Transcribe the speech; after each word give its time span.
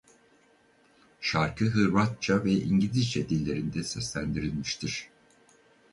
Şarkı 1.21 1.65
Hırvatça 1.65 2.43
ve 2.43 2.51
İngilizce 2.51 3.29
dillerinde 3.29 3.83
seslendirilmiştir. 3.83 5.09